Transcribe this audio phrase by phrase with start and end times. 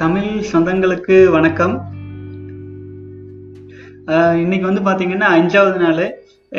[0.00, 1.74] தமிழ் சொந்தங்களுக்கு வணக்கம்.
[4.42, 6.00] இன்னைக்கு வந்து பார்த்தீங்கன்னா அஞ்சாவது நாள்.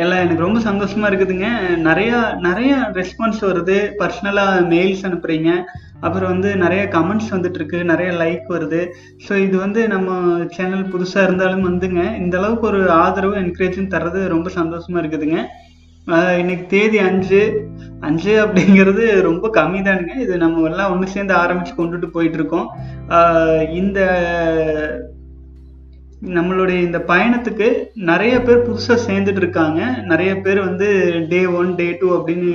[0.01, 1.47] எல்லாம் எனக்கு ரொம்ப சந்தோஷமா இருக்குதுங்க.
[1.87, 3.77] நிறையா நிறைய ரெஸ்பான்ஸ் வருது.
[4.01, 5.49] பர்சனலாக மெயில்ஸ் அனுப்புறீங்க.
[6.05, 8.81] அப்புறம் வந்து நிறைய கமெண்ட்ஸ் வந்துட்டு இருக்கு நிறைய லைக் வருது.
[9.25, 10.19] ஸோ இது வந்து நம்ம
[10.57, 12.03] சேனல் புதுசாக இருந்தாலும் வந்துங்க.
[12.23, 15.41] இந்த அளவுக்கு ஒரு ஆதரவு என்கரேஜும் தர்றது ரொம்ப சந்தோஷமா இருக்குதுங்க.
[16.07, 17.67] இன்னைக்கு தேதி அஞ்சு.
[17.99, 22.69] அஞ்சு அப்படிங்கிறது ரொம்ப கம்மி தானுங்க இது நம்ம எல்லாம் ஒன்று சேர்ந்து ஆரம்பிச்சு கொண்டுட்டு போயிட்டு இருக்கோம்.
[23.09, 23.99] ஆஹ் இந்த
[26.21, 27.67] நம்மளுடைய இந்த பயணத்துக்கு
[28.09, 30.87] நிறைய பேர் புதுசாக சேர்ந்துட்டு இருக்காங்க நிறைய பேர் வந்து
[31.29, 32.49] டே ஒன் டே டூ அப்படின்னு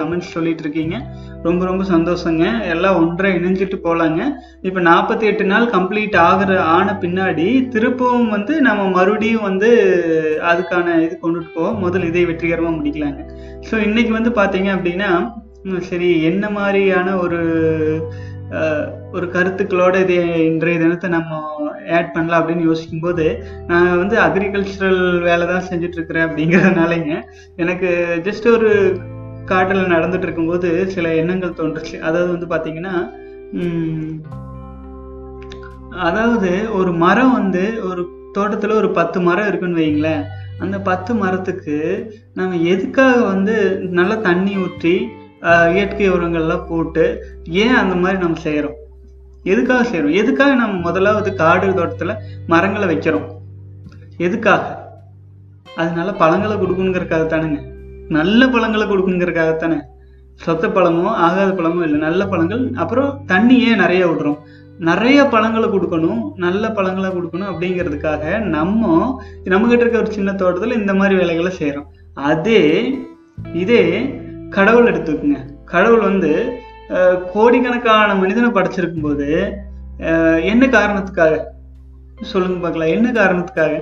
[0.00, 0.96] கமெண்ட்ஸ் சொல்லிட்டு இருக்கீங்க
[1.42, 2.44] ரொம்ப ரொம்ப சந்தோஷங்க.
[2.74, 4.20] எல்லாம் ஒன்றாக இணைஞ்சிட்டு போகலாங்க
[4.62, 9.70] இப்போ நாற்பத்தி எட்டு நாள் கம்ப்ளீட் ஆகுற ஆன பின்னாடி திருப்பவும் வந்து நம்ம மறுபடியும் வந்து
[10.52, 11.78] அதுக்கான இது கொண்டுட்டு போவோம்.
[11.78, 13.20] முதல் இதை வெற்றிகரமாக முடிக்கலாங்க.
[13.70, 15.10] ஸோ இன்னைக்கு வந்து பார்த்தீங்க அப்படின்னா
[15.90, 17.40] சரி என்ன மாதிரியான ஒரு
[19.12, 21.40] ஒரு கருத்துக்களோட இது இன்றைய தினத்தை நம்ம
[21.94, 23.26] ஆட் பண்ணலாம் அப்படின்னு யோசிக்கும் போது
[23.68, 27.12] நான் வந்து அக்ரிகல்ச்சரல் வேலை தான் செஞ்சுட்டு இருக்கிறேன் அப்படிங்கிறதுனாலங்க
[27.58, 27.90] எனக்கு
[28.24, 28.70] ஜஸ்ட் ஒரு
[29.46, 31.96] காட்டில் நடந்துட்டு இருக்கும்போது சில எண்ணங்கள் தோன்றுச்சு.
[32.02, 32.94] அதாவது வந்து பார்த்தீங்கன்னா
[36.02, 38.02] அதாவது ஒரு மரம் வந்து ஒரு
[38.36, 40.22] தோட்டத்துல ஒரு பத்து மரம் இருக்குன்னு வைங்களேன்
[40.60, 41.76] அந்த பத்து மரத்துக்கு
[42.36, 43.54] நம்ம எதுக்காக வந்து
[43.98, 44.94] நல்லா தண்ணி ஊற்றி
[45.42, 47.04] ஆஹ், இயற்கை உரங்கள்லாம் போட்டு
[47.60, 48.78] ஏன் அந்த மாதிரி நம்ம செய்யறோம்
[49.42, 52.14] எதுக்காக செய்கிறோம் எதுக்காக நம்ம முதலாவது காடு தோட்டத்தில்
[52.46, 53.26] மரங்களை வைக்கிறோம்?
[54.16, 54.92] எதுக்காக?
[55.76, 57.68] அதனால பழங்களை கொடுக்கணுங்கிறதுக்காக தானுங்க.
[58.08, 59.76] நல்ல பழங்களை கொடுக்கணுங்கிறதுக்காக தானே.
[60.46, 64.38] சொத்த பழமோ ஆகாத பழமோ இல்லை நல்ல பழங்கள் அப்புறம் தண்ணியே நிறைய விடுறோம்?
[64.78, 71.16] நிறைய பழங்களை கொடுக்கணும் நல்ல பழங்களை கொடுக்கணும் அப்படிங்கிறதுக்காக நம்ம நம்மகிட்ட இருக்க ஒரு சின்ன தோட்டத்தில் இந்த மாதிரி
[71.16, 72.94] வேலைகளை செய்கிறோம் அதே
[73.52, 74.14] இதே
[74.50, 75.38] கடவுள் எடுத்துக்கோங்க.
[75.64, 76.59] கடவுள் வந்து
[77.32, 79.28] கோடிக்கணக்கான மனிதனை படைச்சிருக்கும் போது
[80.52, 81.34] என்ன காரணத்துக்காக?
[82.30, 82.92] சொல்லுங்க பார்க்கலாம்.
[82.96, 83.74] என்ன காரணத்துக்காக?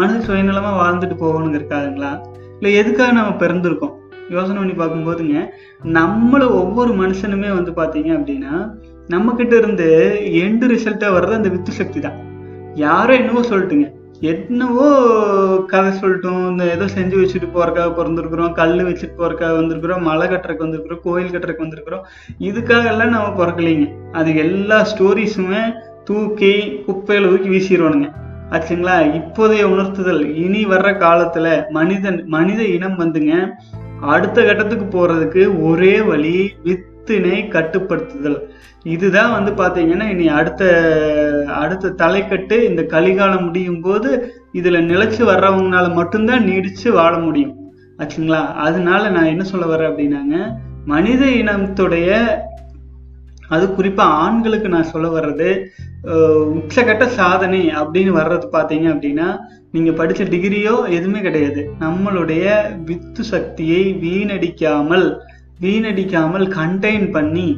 [0.00, 2.10] மனசு சுயநலமா வாழ்ந்துட்டு போகணுங்கிறதுக்காகங்களா
[2.56, 3.94] இல்லை எதுக்காக நம்ம பிறந்திருக்கோம்?
[4.34, 5.36] யோசனை பண்ணி பார்க்கும்போதுங்க
[5.98, 8.54] நம்மள ஒவ்வொரு மனுஷனுமே வந்து பார்த்தீங்க அப்படின்னா
[9.14, 9.88] நம்ம கிட்ட இருந்து
[10.42, 12.18] எண்டு ரிசல்ட்டாக வர்றது அந்த வித்து சக்தி தான்.
[12.86, 13.86] யாரோ என்னவோ சொல்லிட்டுங்க.
[14.20, 14.88] என்னவோ
[15.66, 16.50] கதை சொல்லட்டும்.
[16.50, 18.52] இந்த ஏதோ செஞ்சு வச்சுட்டு போறக்காக பிறந்திருக்கிறோம்.
[18.52, 20.00] கல் வச்சுட்டு போறக்காக வந்திருக்கிறோம்.
[20.00, 21.00] மலை கட்டுறதுக்கு வந்திருக்கிறோம்.
[21.02, 22.02] கோயில் கட்டுறதுக்கு வந்திருக்கிறோம்.
[22.40, 23.90] இதுக்காக எல்லாம் நம்ம பிறக்கலைங்க.
[24.12, 25.72] அது எல்லா ஸ்டோரிஸுமே
[26.04, 28.10] தூக்கி குப்பையில தூக்கி வீசிடுவானுங்க
[28.50, 28.94] ஆச்சுங்களா?
[29.18, 30.34] இப்போதைய உணர்த்துதல்.
[30.34, 33.46] இனி வர்ற காலத்துல மனிதன் மனித இனம் வந்துங்க
[34.00, 38.36] அடுத்த கட்டத்துக்கு போறதுக்கு ஒரே வழி வித் வித்தினை கட்டுப்படுத்துதல்.
[38.94, 40.64] இதுதான் வந்து பார்த்தீங்கன்னா இனி அடுத்த
[41.62, 44.10] அடுத்த தலைக்கட்டு இந்த கலிகாலம் முடியும் போது
[44.58, 47.54] இதுல நிலைச்சு வர்றவங்கனால மட்டும்தான் நீடிச்சு வாழ முடியும்.
[47.98, 48.42] ஆச்சுங்களா?
[48.66, 50.36] அதனால நான் என்ன சொல்ல வரேன் அப்படின்னாங்க
[50.84, 52.10] மனித இனத்துடைய
[53.54, 55.48] அது குறிப்பா ஆண்களுக்கு நான் சொல்ல வர்றது
[56.58, 59.28] உச்சகட்ட சாதனை அப்படின்னு வர்றது பாத்தீங்க அப்படின்னா
[59.74, 61.62] நீங்க படிச்ச டிகிரியோ எதுவுமே கிடையாது.
[61.80, 62.44] நம்மளுடைய
[62.84, 65.06] வித்து சக்தியை வீணடிக்காமல்
[65.60, 67.48] வீணடிக்காமல் கண்டெயின் பண்ணி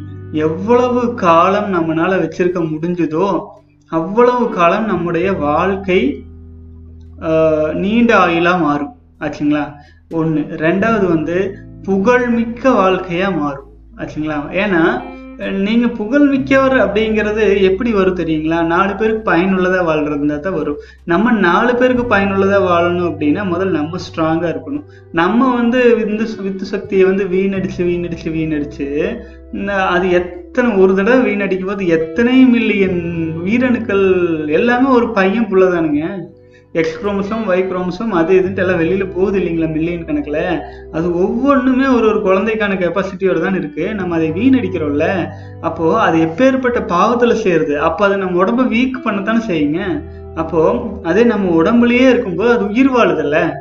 [0.41, 3.27] எவ்வளவு காலம் நம்மனால வச்சிருக்க முடிஞ்சதோ
[3.93, 6.01] அவ்வளவு காலம் நம்முடைய வாழ்க்கை
[7.23, 8.95] ஆஹ், நீண்ட ஆயிலா மாறும்.
[9.21, 9.65] ஆச்சுங்களா?
[10.11, 10.41] ஒண்ணு.
[10.59, 11.37] ரெண்டாவது வந்து
[11.85, 13.69] புகழ்மிக்க வாழ்க்கையா மாறும்.
[13.97, 14.39] ஆச்சுங்களா?
[14.55, 14.81] ஏன்னா
[15.38, 18.66] நீங்க புகழ் மிக்கவர் அப்படிங்கிறது எப்படி வரும் தெரியுங்களா?
[18.66, 20.76] நாலு பேருக்கு பயனுள்ளதா வாழ்றதுனா தான் வரும்.
[21.04, 24.84] நம்ம நாலு பேருக்கு பயனுள்ளதா வாழணும் அப்படின்னா முதல்ல நம்ம ஸ்ட்ராங்கா இருக்கணும்.
[25.12, 29.16] நம்ம வந்து விந்து வித்து சக்தியை வந்து வீணடிச்சு வீணடிச்சு வீணடிச்சு
[29.53, 36.31] இந்த- அது எத்தனை ஒரு தடவை வீணடிக்கும் போது எத்தனை மில்லியன் உயிரணுக்கள் எல்லாமே ஒரு பையன் புள்ளதானுங்க
[36.72, 40.59] எக்ஸ் குரோமோசோம் ஒய் குரோமோசோம் அது இதுன்ட்டு எல்லாம் வெளியில் போகுது இல்லைங்களா மில்லியன் கணக்கில்.
[40.93, 45.28] அது ஒவ்வொன்றுமே ஒரு ஒரு குழந்தைக்கான கெப்பாசிட்டியோட தான் இருக்குது நம்ம அதை வீணடிக்கிறோம்ல.
[45.60, 47.75] அப்போது அது எப்பேற்பட்ட பாவத்தில் சேருது.
[47.77, 50.03] அப்போ அதை நம்ம உடம்ப வீக் பண்ணத்தானே செய்யுங்க.
[50.34, 53.53] அப்போது அதே நம்ம உடம்புலயே இருக்கும்போது அது உயிர் வாழுதில்ல.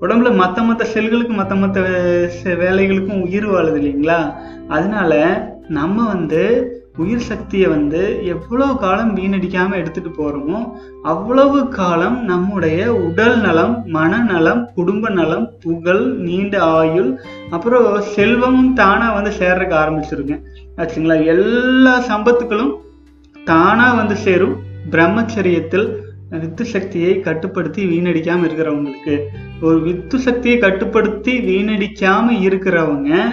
[0.00, 4.34] உடம்புல மற்ற மற்ற செல்களுக்கு மற்ற மற்ற வே- வேலைகளுக்கும் உயிர் வாழுது இல்லைங்களா?
[4.68, 10.72] அதனால நம்ம வந்து உயிர் சக்தியை வந்து எவ்வளவு காலம் வீணடிக்காம எடுத்துட்டு போறோமோ
[11.02, 17.20] அவ்வளவு காலம் நம்முடைய உடல் நலம் மனநலம் குடும்ப நலம் புகழ் நீண்ட ஆயுள்
[17.50, 20.40] அப்புறம் செல்வமும் தானா வந்து சேர்றதுக்கு ஆரம்பிச்சிருங்க.
[20.76, 21.24] ஆச்சுங்களா?
[21.24, 22.74] எல்லா சம்பத்துக்களும்
[23.44, 24.56] தானா வந்து சேரும்.
[24.90, 25.96] பிரம்மச்சரியத்தில்
[26.30, 29.20] வித்து சக்தியை கட்டுப்படுத்தி வீணடிக்காம இருக்கிறவங்களுக்கு.
[29.60, 33.30] ஒரு வித்து சக்தியை கட்டுப்படுத்தி வீணடிக்காம இருக்கிறவங்க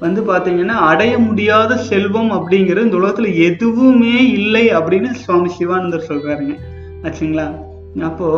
[0.00, 6.54] வந்து பார்த்தீங்கன்னா அடைய முடியாத செல்வம் அப்படிங்கிறது இந்த உலகத்தில் எதுவுமே இல்லை அப்படின்னு சுவாமி சிவானந்தர் சொல்கிறாருங்க
[7.02, 7.46] ஆச்சுங்களா?
[8.00, 8.28] அப்போ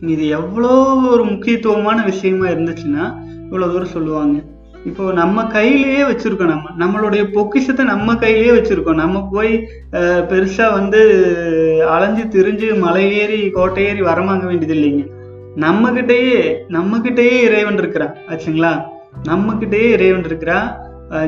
[0.00, 0.72] இது எவ்வளோ
[1.10, 3.04] ஒரு முக்கியத்துவமான விஷயமா இருந்துச்சுன்னா
[3.50, 4.36] இவ்வளோ தூரம் சொல்லுவாங்க.
[4.84, 6.70] இப்போ நம்ம கையிலேயே வச்சிருக்கோம் நம்ம.
[6.78, 9.02] நம்மளுடைய பொக்கிஷத்தை நம்ம கையிலேயே வச்சிருக்கோம்.
[9.02, 9.52] நம்ம போய்
[10.30, 11.00] பெருசா வந்து
[11.88, 15.04] அலைஞ்சு திரிஞ்சு மலை ஏறி கோட்டை ஏறி வரமாங்க வேண்டியது இல்லைங்க
[15.54, 17.00] நம்ம கிட்டேயே நம்ம
[17.46, 18.16] இறைவன் இருக்கிறான்.
[18.28, 18.91] ஆச்சுங்களா?
[19.12, 19.54] நம்ம
[19.94, 20.60] இறைவன் இருக்கிறா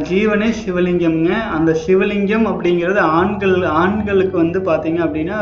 [0.08, 1.32] ஜீவனே சிவலிங்கம்ங்க.
[1.56, 5.38] அந்த சிவலிங்கம் அப்படிங்கிறது ஆண்கள் ஆண்களுக்கு வந்து பார்த்தீங்க அப்படின்னா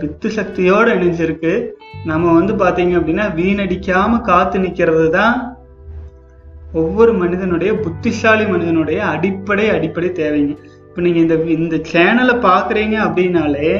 [0.00, 1.52] வித்து சக்தியோட இணைஞ்சிருக்கு.
[2.10, 5.36] நம்ம வந்து பாத்தீங்க அப்படின்னா வீணடிக்காம காத்து நிற்கிறது தான்
[6.82, 10.54] ஒவ்வொரு மனிதனுடைய புத்திசாலி மனிதனுடைய அடிப்படை அடிப்படை தேவைங்க.
[10.88, 13.72] இப்போ நீங்க இந்த இந்த சேனலை பார்க்குறீங்க அப்படின்னாலே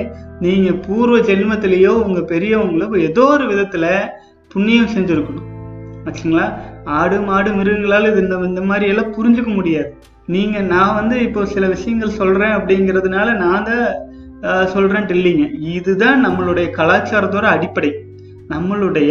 [0.46, 3.86] நீங்க பூர்வ ஜென்மத்திலேயோ உங்க பெரியவங்களோ ஏதோ ஒரு விதத்துல
[4.54, 5.48] புண்ணியம் செஞ்சிருக்கணும்.
[6.06, 6.46] ஆச்சுங்களா?
[6.94, 9.90] ஆடு மாடு மிருகங்களால இது இந்த இந்த மாதிரி எல்லாம் புரிஞ்சுக்க முடியாது.
[10.28, 13.84] நீங்க நான் வந்து இப்போ சில விஷயங்கள் சொல்றேன் அப்படிங்கிறதுனால நான் தான்
[14.42, 17.90] ஆஹ், சொல்றேன்ட்டு இல்லைங்க இதுதான் நம்மளுடைய கலாச்சாரத்தோட அடிப்படை.
[18.48, 19.10] நம்மளுடைய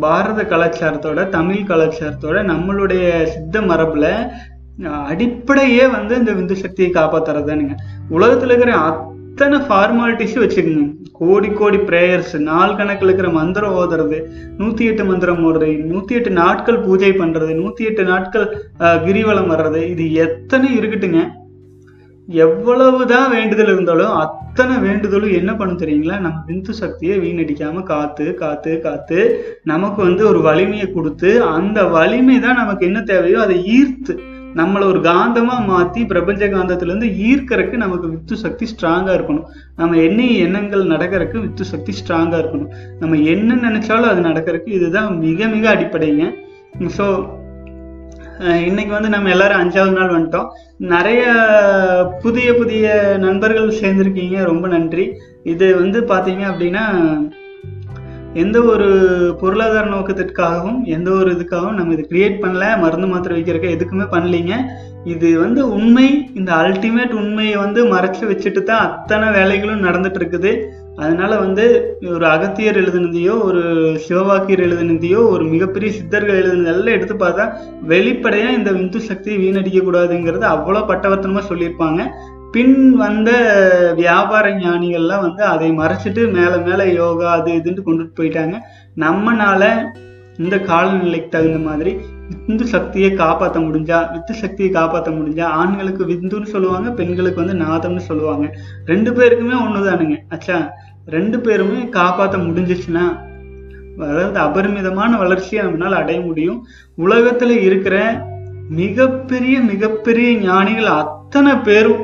[0.00, 4.06] பாரத கலாச்சாரத்தோட தமிழ் கலாச்சாரத்தோட நம்மளுடைய சித்த மரபுல
[5.08, 7.74] அடிப்படையே வந்து இந்த விந்து சக்தியை காப்பாத்துறதுதானுங்க.
[8.10, 8.74] உலகத்துல இருக்கிற
[9.40, 10.82] இத்தனை ஃபார்மாலிட்டிஸும் வச்சுக்கோங்க.
[11.18, 14.18] கோடி கோடி ப்ரேயர்ஸ் நாள் கணக்கில் இருக்கிற மந்திரம் ஓதுறது
[14.58, 18.44] நூற்றி எட்டு மந்திரம் ஓடுறது நூற்றி எட்டு நாட்கள் பூஜை பண்ணுறது நூற்றி எட்டு நாட்கள்
[19.06, 21.20] கிரிவலம் வர்றது இது எத்தனை இருக்கட்டுங்க?
[22.28, 26.18] எவ்வளவுதான் வேண்டுதல் இருந்தாலும் அத்தனை வேண்டுதலும் என்ன பண்ணும் தெரியுங்களா?
[26.26, 29.20] நம்ம விந்து சக்தியை வீணடிக்காம காத்து காத்து காத்து
[29.72, 34.16] நமக்கு வந்து ஒரு வலிமையை கொடுத்து அந்த வலிமை தான் நமக்கு என்ன தேவையோ அதை ஈர்த்து
[34.58, 39.48] நம்மளை ஒரு காந்தமாக மாற்றி பிரபஞ்ச காந்தத்துலேருந்து ஈர்க்கறக்கு நமக்கு வித்து சக்தி ஸ்ட்ராங்காக இருக்கணும்.
[39.80, 42.70] நம்ம என்ன எண்ணங்கள் நடக்கிறக்கு வித்து சக்தி ஸ்ட்ராங்காக இருக்கணும்.
[43.02, 46.24] நம்ம என்ன நினைச்சாலும் அது நடக்கிறக்கு இதுதான் மிக மிக அடிப்படைங்க.
[46.98, 47.06] ஸோ
[48.68, 50.50] இன்னைக்கு வந்து நம்ம எல்லாரும் அஞ்சாவது நாள் வந்துட்டோம்.
[50.92, 51.22] நிறைய
[52.22, 52.86] புதிய புதிய
[53.24, 54.36] நண்பர்கள் சேர்ந்துருக்கீங்க.
[54.50, 55.04] ரொம்ப நன்றி.
[55.52, 56.84] இது வந்து பார்த்தீங்க அப்படின்னா
[58.34, 58.88] எந்த ஒரு
[59.40, 64.52] பொருளாதார நோக்கத்திற்காகவும் எந்த ஒரு இதுக்காகவும் நம்ம இது கிரியேட் பண்ணல மருந்து மாத்திரை வைக்கிறக்க எதுக்குமே பண்ணலீங்க.
[65.04, 66.06] இது வந்து உண்மை.
[66.34, 70.52] இந்த அல்டிமேட் உண்மையை வந்து மறைச்சு வச்சுட்டு தான் அத்தனை வேலைகளும் நடந்துட்டு இருக்குது
[70.96, 71.64] அதனால வந்து
[72.14, 73.62] ஒரு அகத்தியர் எழுதினதையோ ஒரு
[74.06, 77.46] சிவவாக்கியர் எழுதினதையோ ஒரு மிகப்பெரிய சித்தர்கள் எழுதினதெல்லாம் எடுத்து பார்த்தா
[77.88, 82.10] வெளிப்படையா இந்த விந்து சக்தியை வீணடிக்க கூடாதுங்கிறது அவ்வளோ பட்டவர்த்தனமா சொல்லியிருப்பாங்க.
[82.54, 83.30] பின் வந்த
[83.98, 88.56] வியாபார ஞானிகள்லாம் வந்து அதை மறைச்சிட்டு மேலே மேலே யோகா அது இதுன்னு கொண்டுட்டு போயிட்டாங்க.
[89.04, 89.62] நம்மனால
[90.36, 91.92] இந்த காலநிலைக்கு தகுந்த மாதிரி
[92.46, 98.46] விந்து சக்தியை காப்பாற்ற முடிஞ்சா வித்து சக்தியை காப்பாற்ற முடிஞ்சா ஆண்களுக்கு விந்துன்னு சொல்லுவாங்க பெண்களுக்கு வந்து நாதம்னு சொல்லுவாங்க.
[98.84, 100.58] ரெண்டு பேருக்குமே ஒன்று தானுங்க அச்சா
[101.16, 103.06] ரெண்டு பேருமே காப்பாற்ற முடிஞ்சிச்சுன்னா
[104.02, 106.60] அதாவது அபரிமிதமான வளர்ச்சியை நம்மளால் அடைய முடியும்.
[107.06, 107.96] உலகத்தில் இருக்கிற
[108.82, 112.00] மிகப்பெரிய மிகப்பெரிய ஞானிகள் அத்தனை பேரும்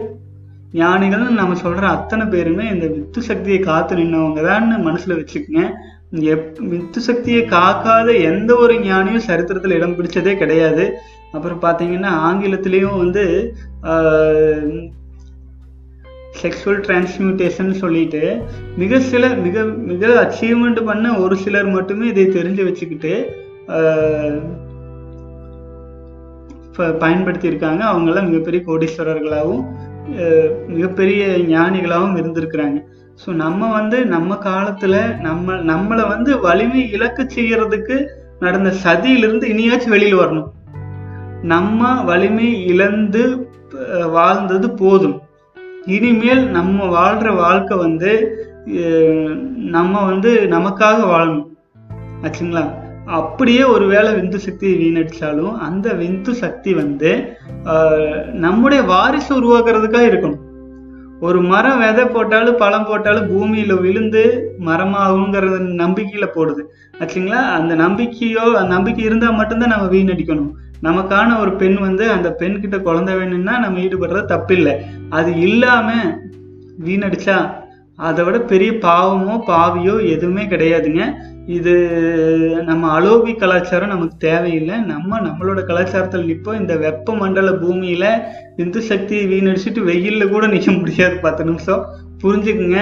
[0.75, 5.63] ஞானிகள்னு நம்ம சொல்ற அத்தனை பேருமே இந்த வித்து சக்தியை காத்து நின்னவங்க தான்னு மனசுல வச்சுக்கோங்க.
[6.31, 10.85] எப் வித்து சக்தியை காக்காத எந்த ஒரு ஞானியும் சரித்திரத்தில் இடம் பிடிச்சதே கிடையாது.
[11.33, 13.25] அப்புறம் பார்த்தீங்கன்னா ஆங்கிலத்திலையும் வந்து
[16.41, 18.23] செக்ஷுவல் டிரான்ஸ்மியூட்டேஷன் சொல்லிட்டு
[18.77, 23.13] மிக சில மிக மிக அச்சீவ்மெண்ட் பண்ண ஒரு சிலர் மட்டுமே இதை தெரிஞ்சு வச்சுக்கிட்டு
[23.73, 24.41] ஆஹ்,
[26.77, 29.65] ப- பயன்படுத்தி இருக்காங்க அவங்கெல்லாம் மிகப்பெரிய கோடீஸ்வரர்களாகவும்
[30.75, 31.23] மிகப்பெரிய
[31.55, 32.79] ஞானிகளாகவும் இருந்திருக்கிறாங்க.
[33.23, 37.97] ஸோ நம்ம வந்து நம்ம காலத்துல நம்ம நம்மளை வந்து வலிமை இழக்க செய்யறதுக்கு
[38.41, 40.49] நடந்த சதியிலிருந்து இனியாச்சும் வெளியில் வரணும்.
[41.43, 43.23] நம்ம வலிமை இழந்து
[44.11, 45.17] வாழ்ந்தது போதும்.
[45.97, 48.13] இனிமேல் நம்ம வாழ்ற வாழ்க்கை வந்து
[49.77, 51.47] நம்ம வந்து நமக்காக வாழணும்.
[52.23, 52.65] ஆச்சுங்களா?
[53.19, 57.11] அப்படியே ஒருவேளை விந்து சக்தி வீணடிச்சாலும் அந்த விந்து சக்தி வந்து
[58.45, 60.43] நம்முடைய வாரிசு உருவாக்குறதுக்காக இருக்கணும்.
[61.27, 64.23] ஒரு மரம் விதை போட்டாலும் பழம் போட்டாலும் பூமியில விழுந்து
[64.67, 66.63] மரமாகுங்கிறத நம்பிக்கையில போடுது.
[67.01, 67.43] ஆச்சுங்களா?
[67.59, 70.53] அந்த நம்பிக்கையோ அந்த நம்பிக்கை இருந்தா மட்டும்தான் நம்ம வீணடிக்கணும்.
[70.83, 74.75] நமக்கான ஒரு பெண் வந்து அந்த பெண் கிட்ட குழந்தை வேணும்னா நம்ம ஈடுபடுறது தப்பில்லை.
[75.09, 75.93] அது இல்லாம
[76.87, 77.37] வீணடிச்சா
[77.97, 81.03] அதை விட பெரிய பாவமோ பாவியோ எதுவுமே கிடையாதுங்க.
[81.47, 81.73] இது
[82.65, 84.77] நம்ம அலோபி கலாச்சாரம் நமக்கு தேவையில்லை.
[84.81, 86.61] நம்ம நம்மளோட கலாச்சாரத்தில் நிற்போம்.
[86.61, 88.11] இந்த வெப்ப மண்டல பூமியில்
[88.57, 91.17] இந்து சக்தியை வீணடிச்சுட்டு வெயில்ல கூட நிற்க முடியாது.
[91.17, 91.85] பத்து நிமிஷம்.
[92.23, 92.81] புரிஞ்சுக்குங்க.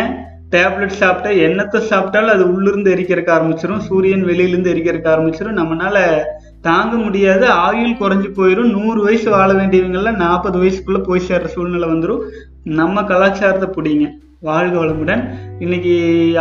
[0.51, 6.23] டேப்லெட் சாப்பிட்டா என்னத்தை சாப்பிட்டாலும் அது உள்ளிருந்து எரிக்கிறக்க ஆரம்பிச்சிடும் சூரியன் வெளியிலேருந்து எரிக்கிறக்க ஆரம்பிச்சிடும் நம்மனால
[6.61, 7.47] தாங்க முடியாது.
[7.47, 12.23] ஆயுள் குறைஞ்சி போயிடும் நூறு வயசு வாழ வேண்டியவங்கெல்லாம் நாற்பது வயசுக்குள்ளே போய் சேர்ற சூழ்நிலை வந்துடும்
[12.65, 14.07] நம்ம கலாச்சாரத்தை பிடிங்க.
[14.47, 15.23] வாழ்க வளமுடன்.
[15.59, 15.93] இன்னைக்கு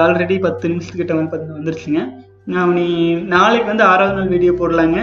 [0.03, 2.01] ஆல்ரெடி பத்து நிமிஷத்துக்கிட்ட வந்து பார்த்து வந்துருச்சுங்க.
[2.53, 2.87] நான் நீ
[3.33, 4.99] நாளைக்கு வந்து ஆறாவது நாள் வீடியோ போடலாங்க.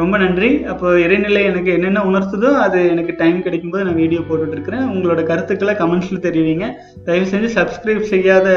[0.00, 0.50] ரொம்ப நன்றி.
[0.72, 6.24] அப்போ இறைநிலை எனக்கு என்னென்ன உணர்த்துதோ அது எனக்கு டைம் கிடைக்கும்போது நான் வீடியோ போட்டுட்ருக்கிறேன் உங்களோட கருத்துக்களை கமெண்ட்ஸில்
[6.26, 6.68] தெரிவிங்க.
[7.08, 8.48] தயவு செஞ்சு சப்ஸ்கிரைப் செய்யாத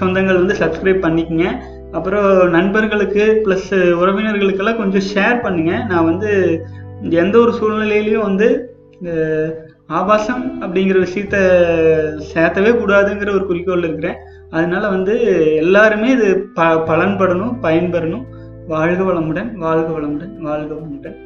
[0.00, 1.48] சொந்தங்கள் வந்து சப்ஸ்கிரைப் பண்ணிக்கங்க.
[1.98, 3.72] அப்புறம் நண்பர்களுக்கு ப்ளஸ்
[4.02, 6.30] உறவினர்களுக்கெல்லாம் கொஞ்சம் ஷேர் பண்ணுங்கள் நான் வந்து
[7.22, 8.48] எந்த ஒரு சூழ்நிலையிலையும் வந்து
[9.86, 11.36] ஆபாசம் அப்படிங்கிற விஷயத்த
[12.34, 14.16] சேர்த்தவே கூடாதுங்கிற ஒரு குறிக்கோள் இருக்கிறேன்.
[14.50, 15.14] அதனால வந்து
[15.56, 18.24] எல்லாருமே இது ப பலன்படணும் பயன்பெறணும்.
[18.66, 21.16] வாழ்க வளமுடன் வாழ்க வளமுடன் வாழ்க வளமுடன்.